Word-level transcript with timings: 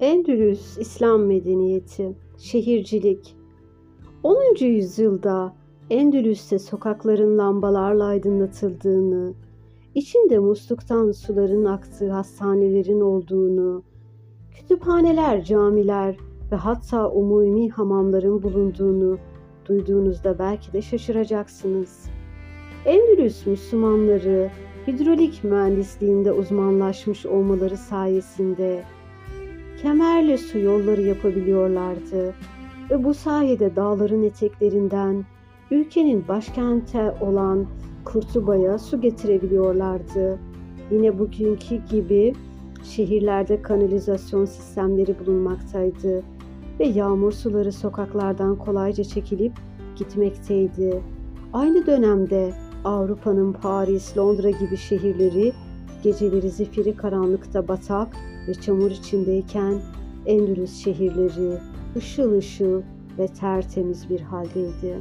Endülüs 0.00 0.78
İslam 0.78 1.26
medeniyeti, 1.26 2.16
şehircilik. 2.38 3.36
10. 4.22 4.64
yüzyılda 4.64 5.54
Endülüs'te 5.90 6.58
sokakların 6.58 7.38
lambalarla 7.38 8.04
aydınlatıldığını, 8.04 9.34
içinde 9.94 10.38
musluktan 10.38 11.12
suların 11.12 11.64
aktığı 11.64 12.10
hastanelerin 12.10 13.00
olduğunu, 13.00 13.82
kütüphaneler, 14.54 15.44
camiler 15.44 16.16
ve 16.52 16.56
hatta 16.56 17.10
umumi 17.10 17.70
hamamların 17.70 18.42
bulunduğunu 18.42 19.18
duyduğunuzda 19.66 20.38
belki 20.38 20.72
de 20.72 20.82
şaşıracaksınız. 20.82 22.10
Endülüs 22.84 23.46
Müslümanları 23.46 24.50
hidrolik 24.86 25.44
mühendisliğinde 25.44 26.32
uzmanlaşmış 26.32 27.26
olmaları 27.26 27.76
sayesinde 27.76 28.84
kemerle 29.82 30.38
su 30.38 30.58
yolları 30.58 31.02
yapabiliyorlardı 31.02 32.34
ve 32.90 33.04
bu 33.04 33.14
sayede 33.14 33.76
dağların 33.76 34.22
eteklerinden 34.22 35.24
ülkenin 35.70 36.28
başkente 36.28 37.14
olan 37.20 37.66
Kurtuba'ya 38.04 38.78
su 38.78 39.00
getirebiliyorlardı. 39.00 40.38
Yine 40.90 41.18
bugünkü 41.18 41.76
gibi 41.90 42.34
şehirlerde 42.84 43.62
kanalizasyon 43.62 44.44
sistemleri 44.44 45.14
bulunmaktaydı 45.20 46.22
ve 46.80 46.86
yağmur 46.86 47.32
suları 47.32 47.72
sokaklardan 47.72 48.56
kolayca 48.56 49.04
çekilip 49.04 49.52
gitmekteydi. 49.96 51.02
Aynı 51.52 51.86
dönemde 51.86 52.52
Avrupa'nın 52.84 53.52
Paris, 53.52 54.16
Londra 54.16 54.50
gibi 54.50 54.76
şehirleri 54.76 55.52
geceleri 56.08 56.50
zifiri 56.50 56.96
karanlıkta 56.96 57.68
batak 57.68 58.16
ve 58.48 58.54
çamur 58.54 58.90
içindeyken 58.90 59.80
Endülüs 60.26 60.84
şehirleri 60.84 61.58
ışıl 61.96 62.32
ışıl 62.32 62.82
ve 63.18 63.28
tertemiz 63.28 64.10
bir 64.10 64.20
haldeydi. 64.20 65.00